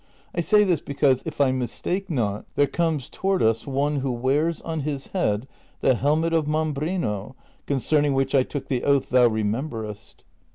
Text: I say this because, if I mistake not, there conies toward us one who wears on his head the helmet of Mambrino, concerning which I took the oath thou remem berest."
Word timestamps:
I 0.33 0.41
say 0.41 0.63
this 0.63 0.81
because, 0.81 1.21
if 1.27 1.39
I 1.39 1.51
mistake 1.51 2.09
not, 2.09 2.47
there 2.55 2.65
conies 2.65 3.07
toward 3.07 3.43
us 3.43 3.67
one 3.67 3.97
who 3.97 4.11
wears 4.11 4.59
on 4.63 4.79
his 4.79 5.09
head 5.09 5.47
the 5.81 5.93
helmet 5.93 6.33
of 6.33 6.47
Mambrino, 6.47 7.35
concerning 7.67 8.15
which 8.15 8.33
I 8.33 8.41
took 8.41 8.67
the 8.67 8.83
oath 8.83 9.11
thou 9.11 9.27
remem 9.29 9.69
berest." 9.69 10.23